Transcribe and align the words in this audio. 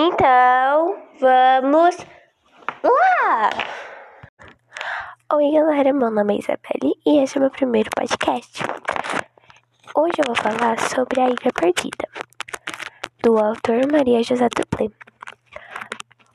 Então, 0.00 0.96
vamos 1.18 1.96
lá! 2.84 3.50
Oi, 5.34 5.50
galera, 5.50 5.92
meu 5.92 6.08
nome 6.08 6.36
é 6.36 6.38
Isabelle 6.38 6.94
e 7.04 7.18
esse 7.18 7.36
é 7.36 7.40
meu 7.40 7.50
primeiro 7.50 7.90
podcast. 7.96 8.62
Hoje 9.96 10.12
eu 10.18 10.24
vou 10.24 10.36
falar 10.36 10.78
sobre 10.78 11.20
A 11.20 11.24
Ilha 11.24 11.52
Perdida, 11.52 12.08
do 13.24 13.36
autor 13.38 13.90
Maria 13.90 14.22
José 14.22 14.48
Duplé, 14.48 14.88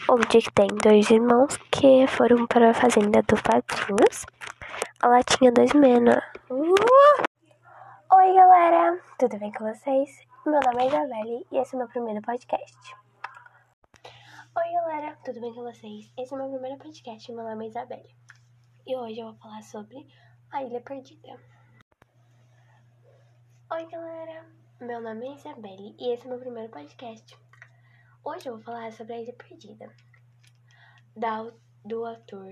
onde 0.09 0.51
tem 0.51 0.67
dois 0.83 1.09
irmãos 1.09 1.55
que 1.71 2.05
foram 2.07 2.45
para 2.47 2.71
a 2.71 2.73
fazenda 2.73 3.23
dos 3.23 3.41
padrinhos. 3.41 4.25
Ela 5.01 5.23
tinha 5.23 5.53
dois 5.53 5.71
menos. 5.71 6.17
Uh! 6.49 6.75
Oi, 8.13 8.33
galera, 8.33 8.99
tudo 9.17 9.39
bem 9.39 9.53
com 9.53 9.73
vocês? 9.73 10.09
Meu 10.45 10.59
nome 10.59 10.83
é 10.83 10.87
Isabelle 10.87 11.47
e 11.49 11.57
esse 11.59 11.75
é 11.75 11.77
meu 11.77 11.87
primeiro 11.87 12.21
podcast. 12.21 13.02
Oi, 14.55 14.71
galera, 14.71 15.17
tudo 15.25 15.41
bem 15.41 15.51
com 15.51 15.63
vocês? 15.63 16.13
Esse 16.15 16.31
é 16.31 16.37
meu 16.37 16.47
primeiro 16.47 16.77
podcast. 16.77 17.31
Meu 17.31 17.43
nome 17.43 17.65
é 17.65 17.69
Isabelle 17.69 18.15
e 18.85 18.95
hoje 18.95 19.19
eu 19.19 19.31
vou 19.31 19.35
falar 19.37 19.63
sobre 19.63 20.07
a 20.51 20.61
Ilha 20.61 20.79
Perdida. 20.79 21.41
Oi, 23.71 23.85
galera, 23.89 24.45
meu 24.79 25.01
nome 25.01 25.25
é 25.25 25.33
Isabelle 25.33 25.95
e 25.99 26.13
esse 26.13 26.27
é 26.27 26.29
meu 26.29 26.37
primeiro 26.37 26.71
podcast. 26.71 27.35
Hoje 28.23 28.47
eu 28.47 28.53
vou 28.53 28.61
falar 28.61 28.91
sobre 28.91 29.13
a 29.13 29.21
Ilha 29.21 29.33
Perdida, 29.33 29.91
da, 31.17 31.51
do 31.83 32.05
autor 32.05 32.45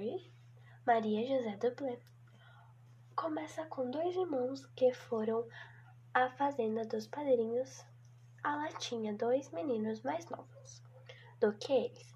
Maria 0.87 1.27
José 1.27 1.55
Duplé. 1.57 1.99
Começa 3.15 3.63
com 3.67 3.91
dois 3.91 4.15
irmãos 4.15 4.65
que 4.75 4.91
foram 4.91 5.47
à 6.15 6.31
fazenda 6.31 6.83
dos 6.83 7.05
padrinhos. 7.05 7.85
Ela 8.43 8.69
tinha 8.79 9.13
dois 9.13 9.51
meninos 9.51 10.01
mais 10.01 10.27
novos 10.31 10.81
do 11.41 11.51
que 11.53 11.73
eles. 11.73 12.15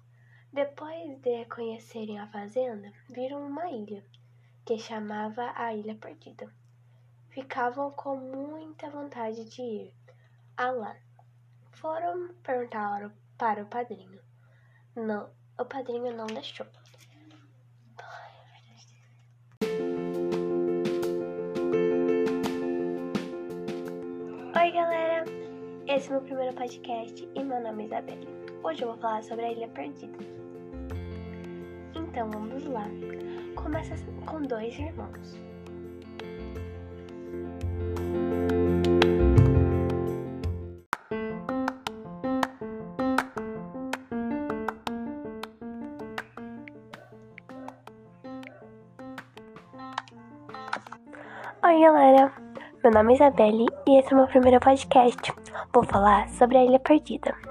Depois 0.52 1.18
de 1.20 1.44
conhecerem 1.46 2.18
a 2.18 2.28
fazenda, 2.28 2.90
viram 3.10 3.44
uma 3.44 3.68
ilha, 3.68 4.02
que 4.64 4.78
chamava 4.78 5.52
a 5.54 5.74
Ilha 5.74 5.96
Perdida. 5.96 6.50
Ficavam 7.28 7.90
com 7.90 8.16
muita 8.16 8.88
vontade 8.88 9.44
de 9.44 9.60
ir 9.60 9.94
a 10.56 10.70
lá. 10.70 10.96
Foram 11.72 12.32
perguntar 12.42 13.12
para 13.36 13.62
o 13.62 13.66
padrinho. 13.66 14.20
Não, 14.94 15.28
o 15.58 15.64
padrinho 15.64 16.16
não 16.16 16.26
deixou. 16.26 16.66
Oi, 24.58 24.70
galera! 24.72 25.24
Esse 25.86 26.08
é 26.08 26.12
meu 26.12 26.22
primeiro 26.22 26.56
podcast 26.56 27.28
e 27.34 27.44
meu 27.44 27.60
nome 27.60 27.82
é 27.82 27.86
Isabelle. 27.86 28.45
Hoje 28.66 28.82
eu 28.82 28.88
vou 28.88 28.96
falar 28.96 29.22
sobre 29.22 29.44
a 29.44 29.52
Ilha 29.52 29.68
Perdida. 29.68 30.18
Então 31.94 32.28
vamos 32.32 32.64
lá. 32.64 32.82
Começa 33.54 33.94
com 34.26 34.42
dois 34.42 34.76
irmãos. 34.76 35.38
Oi, 51.62 51.80
galera! 51.80 52.32
Meu 52.82 52.92
nome 52.92 53.12
é 53.12 53.14
Isabelle 53.14 53.66
e 53.86 54.00
esse 54.00 54.12
é 54.12 54.16
o 54.16 54.18
meu 54.18 54.26
primeiro 54.26 54.58
podcast. 54.58 55.32
Vou 55.72 55.84
falar 55.84 56.28
sobre 56.30 56.58
a 56.58 56.64
Ilha 56.64 56.80
Perdida. 56.80 57.45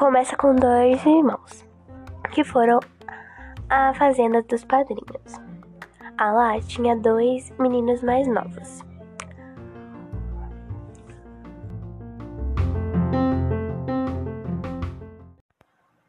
Começa 0.00 0.34
com 0.34 0.56
dois 0.56 1.04
irmãos 1.04 1.62
que 2.32 2.42
foram 2.42 2.80
à 3.68 3.92
fazenda 3.92 4.42
dos 4.44 4.64
padrinhos. 4.64 5.34
A 6.16 6.32
lá 6.32 6.58
tinha 6.58 6.96
dois 6.96 7.50
meninos 7.58 8.02
mais 8.02 8.26
novos. 8.26 8.80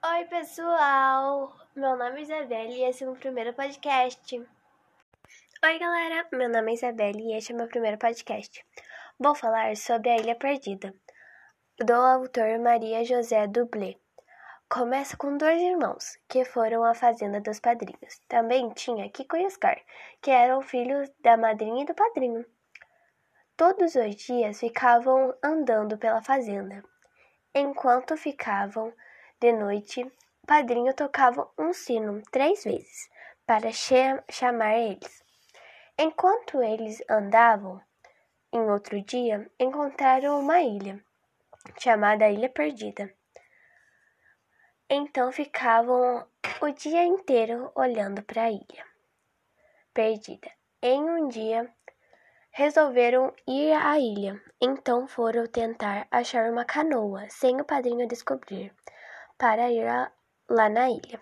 Oi, 0.05 0.23
pessoal! 0.29 1.51
Meu 1.75 1.97
nome 1.97 2.19
é 2.19 2.21
Isabelle 2.21 2.71
e 2.71 2.83
esse 2.85 3.03
é 3.03 3.07
o 3.07 3.11
meu 3.11 3.19
primeiro 3.19 3.53
podcast. 3.53 4.39
Oi, 5.65 5.79
galera! 5.79 6.25
Meu 6.31 6.47
nome 6.47 6.71
é 6.71 6.75
Isabelle 6.75 7.21
e 7.21 7.35
este 7.35 7.51
é 7.51 7.55
meu 7.57 7.67
primeiro 7.67 7.97
podcast. 7.97 8.65
Vou 9.19 9.35
falar 9.35 9.75
sobre 9.75 10.11
a 10.11 10.15
Ilha 10.15 10.35
Perdida, 10.37 10.95
do 11.83 11.93
autor 11.93 12.59
Maria 12.59 13.03
José 13.03 13.47
Dublé. 13.47 13.95
Começa 14.69 15.17
com 15.17 15.35
dois 15.35 15.59
irmãos 15.59 16.15
que 16.29 16.45
foram 16.45 16.83
à 16.83 16.93
fazenda 16.93 17.41
dos 17.41 17.59
padrinhos. 17.59 18.19
Também 18.27 18.69
tinha 18.69 19.09
Kiko 19.09 19.35
e 19.35 19.47
Oscar, 19.47 19.81
que 20.21 20.29
eram 20.29 20.61
filhos 20.61 21.09
da 21.21 21.35
madrinha 21.35 21.81
e 21.81 21.85
do 21.85 21.95
padrinho. 21.95 22.45
Todos 23.57 23.95
os 23.95 24.15
dias 24.15 24.59
ficavam 24.59 25.33
andando 25.43 25.97
pela 25.97 26.21
fazenda. 26.21 26.83
Enquanto 27.55 28.15
ficavam 28.15 28.93
de 29.39 29.51
noite, 29.51 30.03
o 30.03 30.45
padrinho 30.45 30.93
tocava 30.93 31.49
um 31.57 31.73
sino 31.73 32.21
três 32.31 32.63
vezes 32.63 33.09
para 33.43 33.71
chamar 34.29 34.77
eles. 34.77 35.23
Enquanto 35.97 36.61
eles 36.61 37.03
andavam, 37.09 37.81
em 38.53 38.69
outro 38.69 39.01
dia, 39.01 39.49
encontraram 39.59 40.39
uma 40.39 40.61
ilha, 40.61 41.03
chamada 41.79 42.29
Ilha 42.29 42.49
Perdida. 42.49 43.13
Então 44.89 45.31
ficavam 45.31 46.27
o 46.61 46.69
dia 46.71 47.03
inteiro 47.03 47.71
olhando 47.75 48.21
para 48.23 48.43
a 48.43 48.51
ilha 48.51 48.91
perdida. 49.93 50.49
Em 50.81 51.03
um 51.03 51.27
dia, 51.27 51.69
resolveram 52.51 53.33
ir 53.47 53.73
à 53.73 53.99
ilha. 53.99 54.41
Então 54.59 55.07
foram 55.07 55.45
tentar 55.47 56.07
achar 56.09 56.49
uma 56.49 56.65
canoa, 56.65 57.27
sem 57.29 57.59
o 57.61 57.65
padrinho 57.65 58.07
descobrir, 58.07 58.73
para 59.37 59.71
ir 59.71 59.87
a, 59.87 60.11
lá 60.49 60.69
na 60.69 60.89
ilha. 60.89 61.21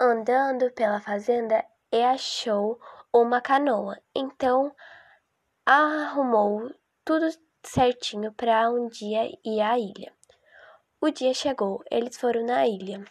Andando 0.00 0.70
pela 0.72 1.00
fazenda, 1.00 1.64
e 1.92 2.02
achou 2.02 2.80
uma 3.12 3.40
canoa. 3.40 4.00
Então 4.14 4.74
arrumou 5.66 6.74
tudo 7.04 7.26
certinho 7.62 8.32
para 8.32 8.70
um 8.70 8.88
dia 8.88 9.30
ir 9.44 9.60
à 9.60 9.78
ilha. 9.78 10.12
O 11.00 11.10
dia 11.10 11.34
chegou, 11.34 11.82
eles 11.90 12.16
foram 12.16 12.44
na 12.44 12.66
ilha. 12.66 13.04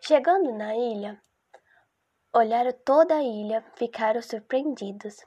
Chegando 0.00 0.52
na 0.52 0.76
ilha, 0.76 1.20
olharam 2.32 2.72
toda 2.84 3.16
a 3.16 3.22
ilha, 3.22 3.64
ficaram 3.76 4.20
surpreendidos. 4.22 5.24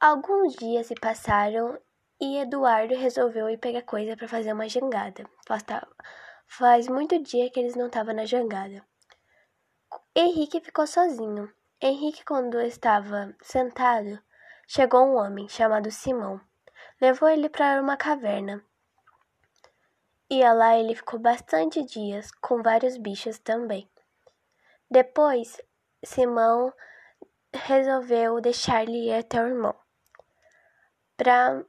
Alguns 0.00 0.54
dias 0.54 0.86
se 0.86 0.94
passaram 0.94 1.78
e 2.20 2.38
Eduardo 2.38 2.94
resolveu 2.94 3.48
ir 3.50 3.58
pegar 3.58 3.82
coisa 3.82 4.16
para 4.16 4.28
fazer 4.28 4.52
uma 4.52 4.68
jangada. 4.68 5.28
Faz 6.46 6.88
muito 6.88 7.22
dia 7.22 7.50
que 7.50 7.60
eles 7.60 7.76
não 7.76 7.86
estavam 7.86 8.14
na 8.14 8.24
jangada. 8.24 8.84
Henrique 10.14 10.60
ficou 10.60 10.86
sozinho. 10.86 11.52
Henrique, 11.80 12.24
quando 12.24 12.60
estava 12.60 13.34
sentado, 13.40 14.20
chegou 14.68 15.00
um 15.06 15.16
homem 15.16 15.48
chamado 15.48 15.90
Simão. 15.90 16.38
Levou 17.00 17.26
ele 17.28 17.48
para 17.48 17.80
uma 17.80 17.96
caverna. 17.96 18.62
E 20.30 20.44
lá 20.52 20.76
ele 20.76 20.94
ficou 20.94 21.18
bastante 21.18 21.82
dias, 21.82 22.30
com 22.30 22.62
vários 22.62 22.98
bichos 22.98 23.38
também. 23.38 23.90
Depois, 24.90 25.58
Simão 26.04 26.70
resolveu 27.50 28.40
deixar-lhe 28.42 29.08
ir 29.08 29.14
até 29.14 29.42
o 29.42 29.46
irmão. 29.48 29.74
Pra 31.16 31.64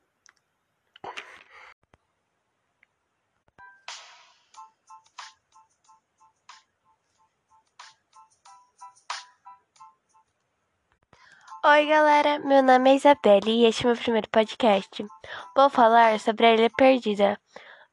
Oi, 11.61 11.87
galera, 11.87 12.39
meu 12.39 12.63
nome 12.63 12.91
é 12.91 12.95
Isabelle 12.95 13.51
e 13.51 13.65
este 13.65 13.83
é 13.83 13.87
meu 13.87 13.97
primeiro 13.97 14.29
podcast. 14.29 15.05
Vou 15.53 15.69
falar 15.69 16.17
sobre 16.17 16.45
a 16.45 16.53
Ilha 16.53 16.69
Perdida, 16.69 17.37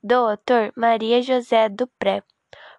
do 0.00 0.14
autor 0.14 0.72
Maria 0.76 1.20
José 1.20 1.68
Dupré. 1.68 2.22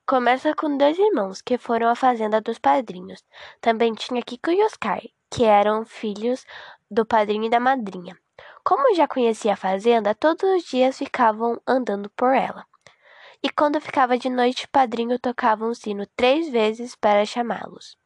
Começa 0.07 0.56
com 0.56 0.78
dois 0.78 0.98
irmãos 0.98 1.42
que 1.42 1.57
foram 1.57 1.89
à 1.89 1.95
fazenda 1.95 2.39
dos 2.39 2.57
padrinhos. 2.57 3.22
Também 3.60 3.94
tinha 3.95 4.22
Kiko 4.22 4.50
e 4.50 4.63
Oscar, 4.63 5.01
que 5.30 5.44
eram 5.44 5.84
filhos 5.84 6.45
do 6.89 7.06
padrinho 7.06 7.48
e 7.48 7.50
da 7.50 7.60
madrinha. 7.60 8.18
Como 8.63 8.95
já 8.95 9.10
conhecia 9.10 9.54
a 9.54 9.57
fazenda, 9.57 10.16
todos 10.16 10.50
os 10.50 10.63
dias 10.63 10.98
ficavam 10.98 11.60
andando 11.68 12.10
por 12.12 12.34
ela. 12.34 12.66
E 13.44 13.50
quando 13.50 13.81
ficava 13.81 14.18
de 14.18 14.30
noite, 14.30 14.63
o 14.63 14.69
padrinho 14.69 15.19
tocava 15.19 15.66
um 15.66 15.74
sino 15.74 16.07
três 16.16 16.50
vezes 16.50 16.95
para 16.95 17.25
chamá-los. 17.25 17.98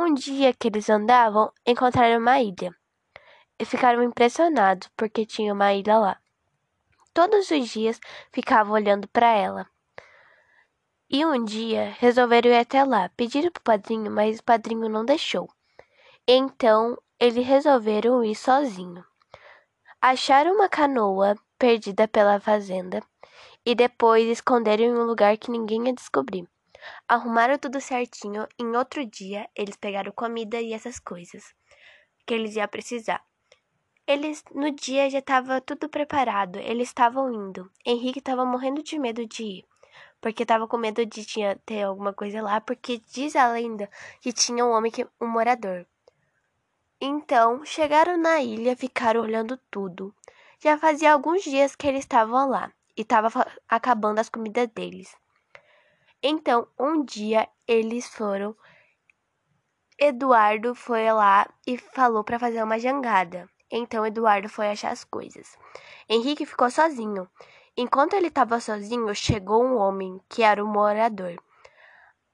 Um 0.00 0.14
dia 0.14 0.54
que 0.54 0.68
eles 0.68 0.88
andavam, 0.88 1.52
encontraram 1.66 2.20
uma 2.20 2.40
ilha 2.40 2.72
e 3.58 3.64
ficaram 3.64 4.00
impressionados 4.00 4.88
porque 4.96 5.26
tinha 5.26 5.52
uma 5.52 5.74
ilha 5.74 5.98
lá. 5.98 6.20
todos 7.12 7.50
os 7.50 7.68
dias 7.68 7.98
ficava 8.30 8.72
olhando 8.72 9.08
para 9.08 9.26
ela. 9.26 9.66
E 11.10 11.26
um 11.26 11.44
dia 11.44 11.96
resolveram 11.98 12.48
ir 12.48 12.58
até 12.58 12.84
lá, 12.84 13.08
pediram 13.16 13.50
pro 13.50 13.60
padrinho, 13.60 14.08
mas 14.08 14.38
o 14.38 14.44
padrinho 14.44 14.88
não 14.88 15.04
deixou. 15.04 15.50
Então 16.28 16.96
eles 17.18 17.44
resolveram 17.44 18.22
ir 18.22 18.36
sozinho. 18.36 19.04
Acharam 20.00 20.54
uma 20.54 20.68
canoa 20.68 21.36
perdida 21.58 22.06
pela 22.06 22.38
fazenda 22.38 23.02
e 23.66 23.74
depois 23.74 24.28
esconderam 24.28 24.84
em 24.84 24.94
um 24.94 25.02
lugar 25.02 25.36
que 25.36 25.50
ninguém 25.50 25.88
ia 25.88 25.92
descobrir. 25.92 26.48
Arrumaram 27.06 27.58
tudo 27.58 27.80
certinho. 27.80 28.46
Em 28.58 28.76
outro 28.76 29.04
dia, 29.04 29.48
eles 29.54 29.76
pegaram 29.76 30.12
comida 30.12 30.60
e 30.60 30.72
essas 30.72 30.98
coisas 30.98 31.54
que 32.26 32.34
eles 32.34 32.56
iam 32.56 32.68
precisar. 32.68 33.22
Eles 34.06 34.42
no 34.54 34.70
dia 34.70 35.10
já 35.10 35.18
estava 35.18 35.60
tudo 35.60 35.88
preparado. 35.88 36.58
Eles 36.58 36.88
estavam 36.88 37.32
indo. 37.32 37.70
Henrique 37.84 38.20
estava 38.20 38.44
morrendo 38.44 38.82
de 38.82 38.98
medo 38.98 39.26
de 39.26 39.42
ir 39.42 39.68
porque 40.20 40.44
tava 40.44 40.66
com 40.66 40.76
medo 40.76 41.04
de 41.06 41.24
tinha, 41.24 41.56
ter 41.64 41.82
alguma 41.82 42.12
coisa 42.12 42.42
lá, 42.42 42.60
porque 42.60 43.00
diz 43.12 43.36
a 43.36 43.52
lenda 43.52 43.88
que 44.20 44.32
tinha 44.32 44.64
um 44.64 44.70
homem 44.70 44.90
que 44.90 45.06
um 45.20 45.26
morador. 45.26 45.86
Então, 47.00 47.64
chegaram 47.64 48.16
na 48.16 48.42
ilha, 48.42 48.76
ficaram 48.76 49.20
olhando 49.20 49.56
tudo. 49.70 50.12
Já 50.60 50.76
fazia 50.76 51.12
alguns 51.12 51.44
dias 51.44 51.76
que 51.76 51.86
eles 51.86 52.00
estavam 52.00 52.48
lá 52.48 52.72
e 52.96 53.02
estava 53.02 53.30
acabando 53.68 54.18
as 54.18 54.28
comidas 54.28 54.68
deles. 54.68 55.14
Então, 56.22 56.66
um 56.78 57.04
dia 57.04 57.48
eles 57.66 58.06
foram 58.08 58.56
Eduardo 59.98 60.74
foi 60.74 61.10
lá 61.12 61.48
e 61.66 61.76
falou 61.76 62.22
para 62.22 62.38
fazer 62.38 62.62
uma 62.62 62.78
jangada. 62.78 63.48
Então 63.70 64.06
Eduardo 64.06 64.48
foi 64.48 64.68
achar 64.68 64.92
as 64.92 65.04
coisas. 65.04 65.58
Henrique 66.08 66.46
ficou 66.46 66.70
sozinho 66.70 67.28
Enquanto 67.80 68.14
ele 68.14 68.26
estava 68.26 68.58
sozinho, 68.58 69.14
chegou 69.14 69.64
um 69.64 69.76
homem 69.76 70.20
que 70.28 70.42
era 70.42 70.64
o 70.64 70.66
morador, 70.66 71.40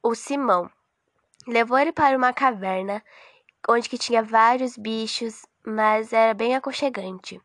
o 0.02 0.14
Simão. 0.14 0.70
Levou 1.46 1.76
ele 1.76 1.92
para 1.92 2.16
uma 2.16 2.32
caverna 2.32 3.04
onde 3.68 3.86
que 3.86 3.98
tinha 3.98 4.22
vários 4.22 4.78
bichos, 4.78 5.44
mas 5.62 6.14
era 6.14 6.32
bem 6.32 6.56
aconchegante. 6.56 7.38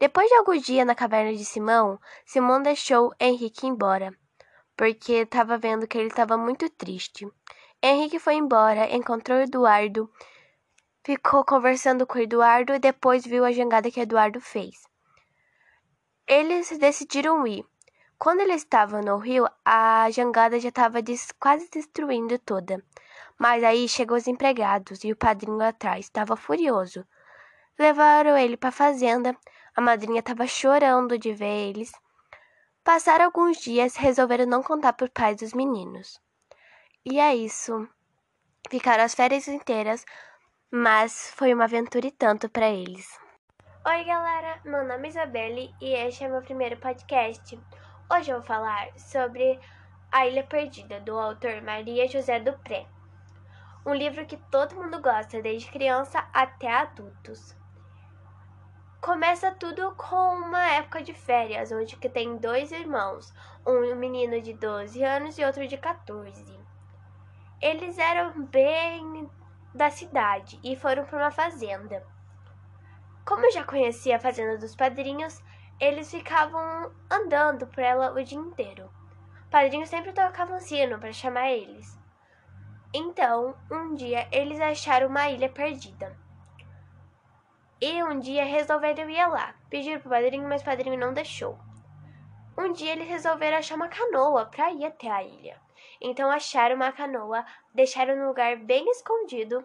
Depois 0.00 0.28
de 0.28 0.34
alguns 0.34 0.62
dias 0.62 0.84
na 0.84 0.96
caverna 0.96 1.32
de 1.32 1.44
Simão, 1.44 2.00
Simão 2.26 2.60
deixou 2.60 3.14
Henrique 3.20 3.68
embora, 3.68 4.12
porque 4.78 5.14
estava 5.14 5.58
vendo 5.58 5.88
que 5.88 5.98
ele 5.98 6.06
estava 6.06 6.38
muito 6.38 6.70
triste. 6.70 7.28
Henrique 7.82 8.20
foi 8.20 8.34
embora, 8.34 8.94
encontrou 8.94 9.40
Eduardo, 9.40 10.08
ficou 11.04 11.44
conversando 11.44 12.06
com 12.06 12.20
Eduardo 12.20 12.72
e 12.72 12.78
depois 12.78 13.26
viu 13.26 13.44
a 13.44 13.50
jangada 13.50 13.90
que 13.90 13.98
Eduardo 13.98 14.40
fez. 14.40 14.76
Eles 16.28 16.78
decidiram 16.78 17.44
ir. 17.44 17.66
Quando 18.16 18.40
eles 18.40 18.62
estavam 18.62 19.00
no 19.00 19.16
rio, 19.16 19.48
a 19.64 20.08
jangada 20.12 20.60
já 20.60 20.68
estava 20.68 21.02
des 21.02 21.32
quase 21.40 21.68
destruindo 21.70 22.38
toda. 22.38 22.80
Mas 23.36 23.64
aí 23.64 23.88
chegou 23.88 24.16
os 24.16 24.28
empregados 24.28 25.02
e 25.02 25.10
o 25.10 25.16
padrinho 25.16 25.60
atrás 25.60 26.06
estava 26.06 26.36
furioso. 26.36 27.04
Levaram 27.76 28.36
ele 28.36 28.56
para 28.56 28.68
a 28.68 28.72
fazenda. 28.72 29.36
A 29.74 29.80
madrinha 29.80 30.20
estava 30.20 30.46
chorando 30.46 31.18
de 31.18 31.32
ver 31.32 31.68
eles. 31.68 31.92
Passaram 32.88 33.26
alguns 33.26 33.58
dias, 33.58 33.96
resolveram 33.96 34.46
não 34.46 34.62
contar 34.62 34.94
para 34.94 35.04
os 35.04 35.10
pais 35.10 35.36
dos 35.36 35.52
meninos. 35.52 36.18
E 37.04 37.20
é 37.20 37.36
isso. 37.36 37.86
Ficaram 38.70 39.04
as 39.04 39.14
férias 39.14 39.46
inteiras, 39.46 40.06
mas 40.70 41.30
foi 41.36 41.52
uma 41.52 41.64
aventura 41.64 42.06
e 42.06 42.10
tanto 42.10 42.48
para 42.48 42.70
eles. 42.70 43.06
Oi, 43.86 44.04
galera! 44.04 44.58
Meu 44.64 44.86
nome 44.86 45.06
é 45.06 45.10
Isabelle 45.10 45.74
e 45.82 45.92
este 45.92 46.24
é 46.24 46.28
meu 46.28 46.40
primeiro 46.40 46.78
podcast. 46.78 47.60
Hoje 48.10 48.30
eu 48.30 48.38
vou 48.38 48.46
falar 48.46 48.88
sobre 48.98 49.60
A 50.10 50.26
Ilha 50.26 50.44
Perdida, 50.44 50.98
do 50.98 51.18
autor 51.18 51.60
Maria 51.60 52.08
José 52.08 52.40
Dupré. 52.40 52.86
Um 53.84 53.92
livro 53.92 54.24
que 54.24 54.38
todo 54.50 54.76
mundo 54.76 54.98
gosta, 55.02 55.42
desde 55.42 55.70
criança 55.70 56.26
até 56.32 56.72
adultos. 56.72 57.54
Começa 59.00 59.52
tudo 59.52 59.94
com 59.94 60.34
uma 60.34 60.72
época 60.72 61.00
de 61.00 61.14
férias, 61.14 61.70
onde 61.70 61.96
que 61.96 62.08
tem 62.08 62.36
dois 62.36 62.72
irmãos, 62.72 63.32
um 63.64 63.94
menino 63.94 64.42
de 64.42 64.52
12 64.52 65.02
anos 65.04 65.38
e 65.38 65.44
outro 65.44 65.68
de 65.68 65.78
14. 65.78 66.58
Eles 67.62 67.96
eram 67.96 68.44
bem 68.46 69.30
da 69.72 69.88
cidade 69.88 70.58
e 70.64 70.74
foram 70.74 71.04
para 71.04 71.16
uma 71.16 71.30
fazenda. 71.30 72.04
Como 73.24 73.46
eu 73.46 73.52
já 73.52 73.62
conhecia 73.62 74.16
a 74.16 74.20
fazenda 74.20 74.58
dos 74.58 74.74
padrinhos, 74.74 75.40
eles 75.78 76.10
ficavam 76.10 76.92
andando 77.08 77.68
por 77.68 77.80
ela 77.80 78.12
o 78.12 78.24
dia 78.24 78.38
inteiro. 78.38 78.90
O 79.46 79.50
padrinho 79.50 79.86
sempre 79.86 80.12
tocava 80.12 80.54
um 80.54 80.60
sino 80.60 80.98
para 80.98 81.12
chamar 81.12 81.50
eles. 81.50 81.96
Então, 82.92 83.54
um 83.70 83.94
dia 83.94 84.26
eles 84.32 84.60
acharam 84.60 85.06
uma 85.06 85.30
ilha 85.30 85.48
perdida. 85.48 86.16
E 87.80 88.02
um 88.02 88.18
dia 88.18 88.44
resolveram 88.44 89.08
ir 89.08 89.26
lá. 89.28 89.54
Pediram 89.70 90.00
pro 90.00 90.10
padrinho, 90.10 90.48
mas 90.48 90.62
o 90.62 90.64
padrinho 90.64 90.98
não 90.98 91.14
deixou. 91.14 91.56
Um 92.56 92.72
dia 92.72 92.92
eles 92.92 93.08
resolveram 93.08 93.58
achar 93.58 93.76
uma 93.76 93.88
canoa 93.88 94.46
para 94.46 94.72
ir 94.72 94.84
até 94.84 95.08
a 95.08 95.22
ilha. 95.22 95.60
Então 96.00 96.28
acharam 96.28 96.74
uma 96.74 96.90
canoa, 96.90 97.44
deixaram 97.72 98.16
no 98.16 98.26
lugar 98.26 98.56
bem 98.56 98.90
escondido 98.90 99.64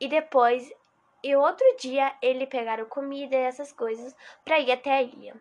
e 0.00 0.08
depois 0.08 0.68
e 1.22 1.34
outro 1.36 1.64
dia 1.78 2.12
ele 2.20 2.46
pegaram 2.46 2.84
comida 2.86 3.36
e 3.36 3.38
essas 3.38 3.72
coisas 3.72 4.14
para 4.44 4.58
ir 4.58 4.72
até 4.72 4.90
a 4.90 5.02
ilha. 5.02 5.34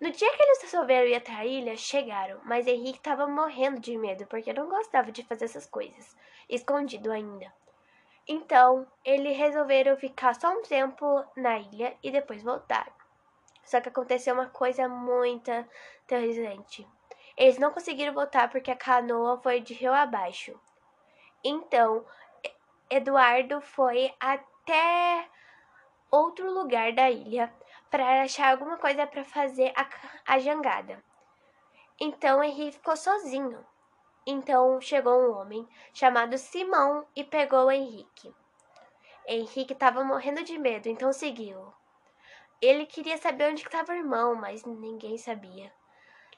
No 0.00 0.10
dia 0.10 0.36
que 0.36 0.42
eles 0.42 0.62
resolveram 0.62 1.08
ir 1.08 1.14
até 1.14 1.32
a 1.32 1.46
ilha, 1.46 1.76
chegaram, 1.76 2.40
mas 2.44 2.66
Henrique 2.66 2.98
estava 2.98 3.26
morrendo 3.26 3.80
de 3.80 3.96
medo 3.96 4.26
porque 4.26 4.52
não 4.52 4.68
gostava 4.68 5.10
de 5.10 5.24
fazer 5.24 5.44
essas 5.46 5.66
coisas, 5.66 6.16
escondido 6.48 7.10
ainda. 7.10 7.52
Então, 8.28 8.86
eles 9.04 9.36
resolveram 9.36 9.96
ficar 9.96 10.34
só 10.34 10.50
um 10.50 10.62
tempo 10.62 11.24
na 11.34 11.58
ilha 11.58 11.96
e 12.02 12.10
depois 12.10 12.42
voltar. 12.42 12.92
Só 13.64 13.80
que 13.80 13.88
aconteceu 13.88 14.34
uma 14.34 14.50
coisa 14.50 14.86
muito 14.86 15.50
terrorizante. 16.06 16.86
Eles 17.36 17.58
não 17.58 17.72
conseguiram 17.72 18.12
voltar 18.12 18.50
porque 18.50 18.70
a 18.70 18.76
canoa 18.76 19.40
foi 19.42 19.60
de 19.60 19.72
rio 19.72 19.94
abaixo. 19.94 20.60
Então, 21.42 22.04
Eduardo 22.90 23.60
foi 23.60 24.12
até 24.20 25.28
outro 26.10 26.50
lugar 26.52 26.92
da 26.92 27.10
ilha 27.10 27.52
para 27.90 28.22
achar 28.22 28.50
alguma 28.50 28.76
coisa 28.76 29.06
para 29.06 29.24
fazer 29.24 29.72
a, 29.74 29.88
a 30.34 30.38
jangada. 30.38 31.02
Então 32.00 32.42
Henrique 32.42 32.72
ficou 32.72 32.96
sozinho. 32.96 33.64
Então 34.30 34.78
chegou 34.78 35.18
um 35.18 35.38
homem 35.38 35.66
chamado 35.94 36.36
Simão 36.36 37.06
e 37.16 37.24
pegou 37.24 37.72
Henrique. 37.72 38.30
Henrique 39.26 39.72
estava 39.72 40.04
morrendo 40.04 40.44
de 40.44 40.58
medo, 40.58 40.86
então 40.86 41.10
seguiu. 41.14 41.72
Ele 42.60 42.84
queria 42.84 43.16
saber 43.16 43.50
onde 43.50 43.62
estava 43.62 43.90
o 43.90 43.96
irmão, 43.96 44.34
mas 44.34 44.66
ninguém 44.66 45.16
sabia. 45.16 45.72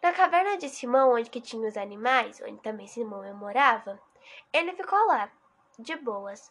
Na 0.01 0.13
caverna 0.13 0.57
de 0.57 0.69
Simão, 0.69 1.15
onde 1.15 1.29
que 1.29 1.41
tinha 1.41 1.67
os 1.67 1.77
animais, 1.77 2.41
onde 2.41 2.63
também 2.63 2.87
Simão 2.87 3.25
morava, 3.35 4.01
ele 4.53 4.73
ficou 4.73 5.09
lá, 5.09 5.29
de 5.77 5.97
boas, 5.97 6.49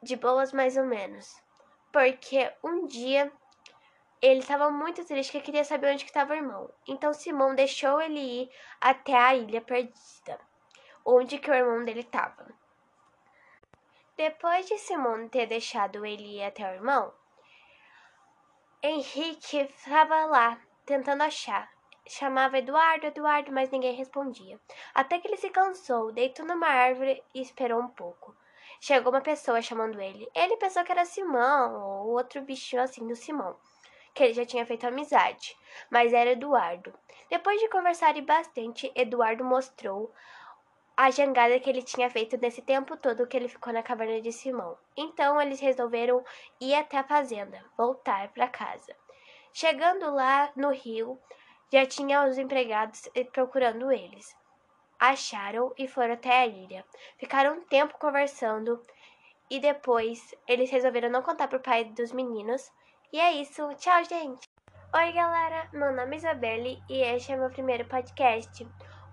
de 0.00 0.14
boas 0.14 0.52
mais 0.52 0.76
ou 0.76 0.84
menos. 0.84 1.42
Porque 1.90 2.52
um 2.62 2.86
dia 2.86 3.32
ele 4.20 4.40
estava 4.40 4.70
muito 4.70 5.04
triste 5.04 5.32
que 5.32 5.40
queria 5.40 5.64
saber 5.64 5.92
onde 5.92 6.04
estava 6.04 6.32
o 6.32 6.36
irmão. 6.36 6.70
Então 6.86 7.12
Simão 7.12 7.54
deixou 7.54 8.00
ele 8.00 8.18
ir 8.18 8.50
até 8.80 9.14
a 9.14 9.34
ilha 9.34 9.60
perdida, 9.60 10.40
onde 11.04 11.38
que 11.38 11.50
o 11.50 11.54
irmão 11.54 11.84
dele 11.84 12.00
estava. 12.00 12.46
Depois 14.16 14.66
de 14.66 14.78
Simão 14.78 15.28
ter 15.28 15.46
deixado 15.46 16.06
ele 16.06 16.38
ir 16.38 16.44
até 16.44 16.70
o 16.70 16.74
irmão, 16.74 17.12
Henrique 18.82 19.58
estava 19.58 20.26
lá 20.26 20.60
tentando 20.86 21.22
achar. 21.22 21.70
Chamava 22.08 22.58
Eduardo, 22.58 23.06
Eduardo, 23.06 23.50
mas 23.50 23.68
ninguém 23.70 23.92
respondia. 23.94 24.60
Até 24.94 25.18
que 25.18 25.26
ele 25.26 25.36
se 25.36 25.50
cansou, 25.50 26.12
deitou 26.12 26.46
numa 26.46 26.68
árvore 26.68 27.22
e 27.34 27.42
esperou 27.42 27.80
um 27.80 27.88
pouco. 27.88 28.34
Chegou 28.80 29.12
uma 29.12 29.20
pessoa 29.20 29.60
chamando 29.60 30.00
ele. 30.00 30.28
Ele 30.32 30.56
pensou 30.56 30.84
que 30.84 30.92
era 30.92 31.04
Simão, 31.04 31.74
ou 31.74 32.12
outro 32.12 32.40
bichinho 32.42 32.80
assim 32.80 33.06
do 33.06 33.16
Simão, 33.16 33.56
que 34.16 34.24
ele 34.24 34.32
já 34.34 34.46
tinha 34.46 34.64
feito 34.64 34.86
amizade, 34.86 35.54
mas 35.90 36.12
era 36.12 36.30
Eduardo. 36.30 36.92
Depois 37.28 37.60
de 37.60 37.68
conversarem 37.68 38.24
bastante, 38.24 38.90
Eduardo 38.94 39.44
mostrou 39.44 40.10
a 40.96 41.10
jangada 41.10 41.60
que 41.60 41.68
ele 41.68 41.82
tinha 41.82 42.08
feito 42.08 42.38
nesse 42.38 42.62
tempo 42.62 42.96
todo 42.96 43.26
que 43.26 43.36
ele 43.36 43.48
ficou 43.48 43.72
na 43.72 43.82
caverna 43.82 44.20
de 44.20 44.32
Simão. 44.32 44.78
Então 44.96 45.40
eles 45.40 45.60
resolveram 45.60 46.24
ir 46.58 46.74
até 46.74 46.96
a 46.96 47.04
fazenda, 47.04 47.62
voltar 47.76 48.32
para 48.32 48.48
casa. 48.48 48.96
Chegando 49.52 50.10
lá 50.10 50.50
no 50.56 50.70
rio, 50.70 51.20
já 51.70 51.84
tinha 51.84 52.24
os 52.24 52.38
empregados 52.38 53.08
procurando 53.32 53.92
eles 53.92 54.34
acharam 54.98 55.72
e 55.76 55.86
foram 55.86 56.14
até 56.14 56.40
a 56.40 56.46
ilha. 56.46 56.84
Ficaram 57.18 57.58
um 57.58 57.60
tempo 57.64 57.98
conversando 57.98 58.82
e 59.50 59.60
depois 59.60 60.34
eles 60.48 60.70
resolveram 60.70 61.10
não 61.10 61.22
contar 61.22 61.48
pro 61.48 61.60
pai 61.60 61.84
dos 61.84 62.12
meninos. 62.12 62.70
E 63.12 63.20
é 63.20 63.34
isso. 63.34 63.72
Tchau, 63.76 64.04
gente! 64.04 64.48
Oi, 64.92 65.12
galera! 65.12 65.68
Meu 65.72 65.94
nome 65.94 66.16
é 66.16 66.18
Isabelle 66.18 66.82
e 66.88 67.02
este 67.02 67.30
é 67.30 67.36
meu 67.36 67.48
primeiro 67.48 67.84
podcast. 67.84 68.68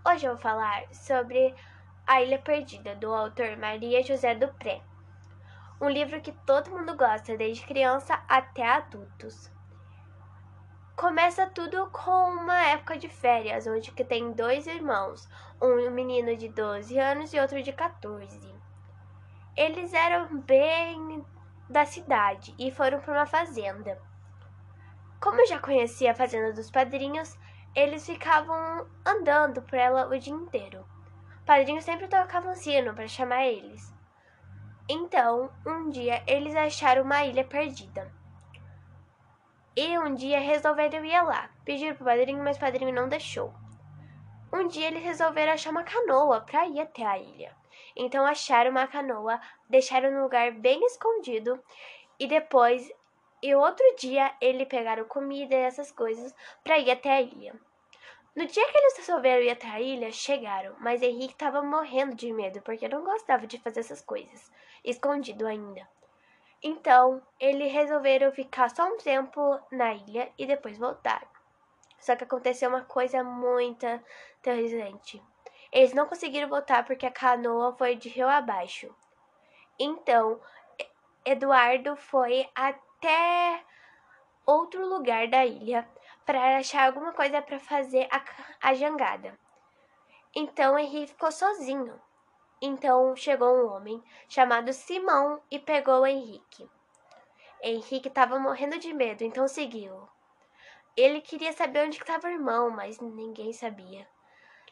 Hoje 0.06 0.26
eu 0.26 0.32
vou 0.32 0.42
falar 0.42 0.84
sobre 0.92 1.54
A 2.08 2.20
Ilha 2.20 2.40
Perdida, 2.40 2.96
do 2.96 3.14
autor 3.14 3.56
Maria 3.56 4.02
José 4.02 4.34
Dupré. 4.34 4.82
Um 5.80 5.88
livro 5.88 6.20
que 6.22 6.32
todo 6.32 6.72
mundo 6.72 6.98
gosta, 6.98 7.38
desde 7.38 7.68
criança 7.68 8.20
até 8.28 8.68
adultos. 8.68 9.52
Começa 10.96 11.46
tudo 11.46 11.88
com 11.92 12.32
uma 12.32 12.66
época 12.70 12.98
de 12.98 13.08
férias, 13.08 13.68
onde 13.68 13.92
que 13.92 14.04
tem 14.04 14.32
dois 14.32 14.66
irmãos, 14.66 15.30
um 15.62 15.92
menino 15.92 16.36
de 16.36 16.50
12 16.50 16.98
anos 16.98 17.32
e 17.32 17.40
outro 17.40 17.62
de 17.62 17.72
14. 17.72 18.54
Eles 19.56 19.94
eram 19.94 20.40
bem 20.42 21.24
da 21.74 21.86
cidade 21.86 22.56
e 22.58 22.72
foram 22.72 23.02
para 23.02 23.14
uma 23.14 23.26
fazenda. 23.26 24.00
Como 25.20 25.42
eu 25.42 25.48
já 25.48 25.60
conhecia 25.60 26.12
a 26.12 26.16
fazenda 26.16 26.54
dos 26.54 26.70
padrinhos, 26.70 27.38
eles 27.76 28.06
ficavam 28.06 28.88
andando 29.06 29.62
por 29.64 29.76
ela 29.76 30.08
o 30.08 30.18
dia 30.18 30.34
inteiro. 30.34 30.86
O 31.42 31.46
padrinho 31.46 31.82
sempre 31.82 32.08
tocava 32.08 32.50
um 32.50 32.56
sino 32.56 32.94
para 32.94 33.08
chamar 33.08 33.46
eles. 33.46 33.94
Então, 34.88 35.50
um 35.66 35.90
dia 35.90 36.24
eles 36.28 36.56
acharam 36.56 37.04
uma 37.04 37.26
ilha 37.26 37.44
perdida. 37.44 38.14
E 39.76 39.98
um 39.98 40.14
dia 40.14 40.40
resolveram 40.40 41.04
ir 41.04 41.22
lá. 41.24 41.50
Pediram 41.66 41.96
pro 41.96 42.06
padrinho, 42.06 42.44
mas 42.44 42.58
o 42.58 42.60
padrinho 42.60 42.94
não 42.94 43.10
deixou. 43.10 43.52
Um 44.54 44.68
dia 44.68 44.88
eles 44.88 45.04
resolveram 45.04 45.54
achar 45.54 45.72
uma 45.72 45.84
canoa 45.84 46.42
para 46.42 46.68
ir 46.68 46.80
até 46.80 47.04
a 47.04 47.18
ilha. 47.18 47.63
Então 47.96 48.26
acharam 48.26 48.72
uma 48.72 48.88
canoa, 48.88 49.40
deixaram 49.70 50.12
no 50.12 50.24
lugar 50.24 50.52
bem 50.52 50.84
escondido 50.86 51.62
e 52.20 52.28
depois 52.28 52.92
e 53.42 53.54
outro 53.54 53.86
dia 53.98 54.34
ele 54.40 54.66
pegaram 54.66 55.04
comida 55.04 55.54
e 55.54 55.60
essas 55.60 55.92
coisas 55.92 56.34
para 56.64 56.78
ir 56.78 56.90
até 56.90 57.12
a 57.12 57.22
ilha. 57.22 57.54
No 58.36 58.48
dia 58.48 58.66
que 58.72 58.78
eles 58.78 58.98
resolveram 58.98 59.44
ir 59.44 59.52
até 59.52 59.68
a 59.68 59.82
ilha, 59.82 60.12
chegaram, 60.12 60.76
mas 60.80 61.02
Henrique 61.02 61.34
estava 61.34 61.62
morrendo 61.62 62.16
de 62.16 62.32
medo 62.32 62.62
porque 62.62 62.88
não 62.88 63.04
gostava 63.04 63.46
de 63.46 63.60
fazer 63.60 63.82
essas 63.82 64.02
coisas, 64.02 64.52
escondido 64.84 65.46
ainda. 65.46 65.88
Então, 66.64 67.22
eles 67.40 67.72
resolveram 67.72 68.32
ficar 68.32 68.70
só 68.70 68.86
um 68.86 68.98
tempo 68.98 69.60
na 69.70 69.94
ilha 69.94 70.32
e 70.38 70.46
depois 70.46 70.78
voltar. 70.78 71.28
Só 72.00 72.16
que 72.16 72.24
aconteceu 72.24 72.70
uma 72.70 72.86
coisa 72.86 73.24
muito 73.24 73.86
terrorizante. 74.42 75.22
Eles 75.74 75.92
não 75.92 76.06
conseguiram 76.06 76.48
voltar 76.48 76.86
porque 76.86 77.06
a 77.06 77.12
canoa 77.12 77.76
foi 77.76 77.96
de 77.96 78.08
rio 78.08 78.30
abaixo. 78.30 78.96
Então, 79.80 80.40
Eduardo 81.26 81.96
foi 81.96 82.48
até 82.54 83.64
outro 84.46 84.88
lugar 84.88 85.28
da 85.28 85.44
ilha 85.44 85.90
para 86.24 86.58
achar 86.58 86.86
alguma 86.86 87.12
coisa 87.12 87.42
para 87.42 87.60
fazer 87.60 88.08
a, 88.12 88.24
a 88.62 88.74
jangada. 88.76 89.38
Então 90.36 90.78
Henrique 90.78 91.08
ficou 91.08 91.32
sozinho. 91.32 92.00
Então 92.62 93.16
chegou 93.16 93.50
um 93.50 93.74
homem 93.74 94.02
chamado 94.30 94.72
Simão 94.74 95.42
e 95.50 95.58
pegou 95.58 96.06
Henrique. 96.06 96.70
Henrique 97.64 98.10
estava 98.10 98.38
morrendo 98.38 98.78
de 98.78 98.94
medo, 98.94 99.24
então 99.24 99.48
seguiu. 99.48 100.08
Ele 100.96 101.20
queria 101.20 101.52
saber 101.52 101.88
onde 101.88 101.98
estava 101.98 102.28
o 102.28 102.32
irmão, 102.32 102.70
mas 102.70 103.00
ninguém 103.00 103.52
sabia. 103.54 104.08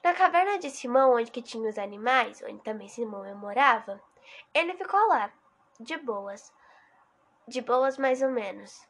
Na 0.04 0.14
caverna 0.14 0.58
de 0.58 0.70
Simão, 0.70 1.14
onde 1.14 1.30
que 1.30 1.42
tinha 1.42 1.70
os 1.70 1.78
animais, 1.78 2.42
onde 2.42 2.64
também 2.64 2.88
Simão 2.88 3.24
morava, 3.36 4.02
ele 4.54 4.74
ficou 4.74 5.00
lá, 5.08 5.32
de 5.80 5.96
boas, 5.98 6.52
de 7.48 7.62
boas 7.62 7.98
mais 7.98 8.22
ou 8.22 8.30
menos. 8.30 8.88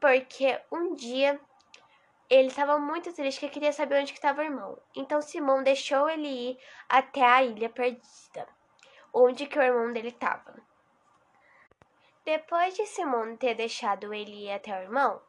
Porque 0.00 0.58
um 0.72 0.94
dia 0.94 1.38
ele 2.30 2.48
estava 2.48 2.78
muito 2.78 3.12
triste 3.12 3.40
que 3.40 3.48
queria 3.48 3.72
saber 3.72 4.00
onde 4.00 4.12
estava 4.12 4.40
o 4.40 4.44
irmão. 4.44 4.78
Então 4.96 5.20
Simão 5.20 5.62
deixou 5.62 6.08
ele 6.08 6.28
ir 6.28 6.58
até 6.88 7.22
a 7.22 7.42
ilha 7.42 7.68
perdida, 7.68 8.48
onde 9.12 9.46
que 9.46 9.58
o 9.58 9.62
irmão 9.62 9.92
dele 9.92 10.08
estava. 10.08 10.54
Depois 12.24 12.74
de 12.74 12.86
Simão 12.86 13.36
ter 13.36 13.54
deixado 13.54 14.14
ele 14.14 14.46
ir 14.46 14.52
até 14.52 14.78
o 14.78 14.82
irmão, 14.82 15.20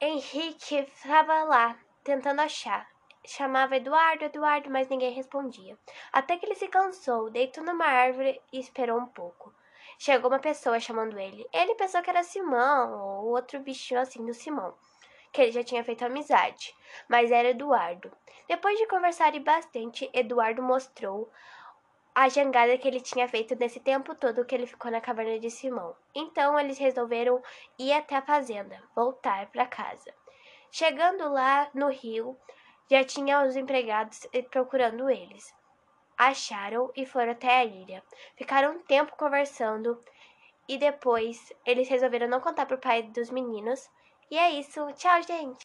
Henrique 0.00 0.76
estava 0.76 1.42
lá 1.42 1.76
tentando 2.04 2.40
achar. 2.40 2.93
Chamava 3.26 3.76
Eduardo, 3.76 4.24
Eduardo, 4.24 4.70
mas 4.70 4.88
ninguém 4.88 5.12
respondia. 5.12 5.78
Até 6.12 6.36
que 6.36 6.44
ele 6.44 6.54
se 6.54 6.68
cansou, 6.68 7.30
deitou 7.30 7.64
numa 7.64 7.86
árvore 7.86 8.40
e 8.52 8.60
esperou 8.60 8.98
um 8.98 9.06
pouco. 9.06 9.52
Chegou 9.98 10.30
uma 10.30 10.38
pessoa 10.38 10.78
chamando 10.78 11.18
ele. 11.18 11.46
Ele 11.52 11.74
pensou 11.74 12.02
que 12.02 12.10
era 12.10 12.22
Simão 12.22 12.92
ou 12.92 13.30
outro 13.30 13.60
bichinho 13.60 14.00
assim 14.00 14.24
do 14.24 14.34
Simão, 14.34 14.74
que 15.32 15.40
ele 15.40 15.52
já 15.52 15.64
tinha 15.64 15.84
feito 15.84 16.04
amizade, 16.04 16.74
mas 17.08 17.30
era 17.30 17.48
Eduardo. 17.48 18.12
Depois 18.46 18.78
de 18.78 18.86
conversarem 18.86 19.42
bastante, 19.42 20.10
Eduardo 20.12 20.62
mostrou 20.62 21.30
a 22.14 22.28
jangada 22.28 22.78
que 22.78 22.86
ele 22.86 23.00
tinha 23.00 23.26
feito 23.26 23.56
nesse 23.56 23.80
tempo 23.80 24.14
todo 24.14 24.44
que 24.44 24.54
ele 24.54 24.66
ficou 24.66 24.90
na 24.90 25.00
caverna 25.00 25.38
de 25.38 25.50
Simão. 25.50 25.96
Então 26.14 26.58
eles 26.60 26.78
resolveram 26.78 27.42
ir 27.78 27.92
até 27.92 28.16
a 28.16 28.22
fazenda, 28.22 28.80
voltar 28.94 29.46
para 29.50 29.66
casa. 29.66 30.14
Chegando 30.70 31.28
lá 31.32 31.70
no 31.74 31.88
rio, 31.88 32.38
já 32.90 33.04
tinha 33.04 33.42
os 33.44 33.56
empregados 33.56 34.26
procurando 34.50 35.10
eles 35.10 35.52
acharam 36.16 36.90
e 36.96 37.04
foram 37.04 37.32
até 37.32 37.58
a 37.58 37.64
ilha. 37.64 38.02
Ficaram 38.36 38.76
um 38.76 38.82
tempo 38.82 39.16
conversando 39.16 40.02
e 40.68 40.78
depois 40.78 41.52
eles 41.66 41.88
resolveram 41.88 42.28
não 42.28 42.40
contar 42.40 42.66
pro 42.66 42.78
pai 42.78 43.02
dos 43.02 43.30
meninos. 43.30 43.90
E 44.30 44.38
é 44.38 44.50
isso. 44.50 44.80
Tchau, 44.94 45.22
gente! 45.22 45.62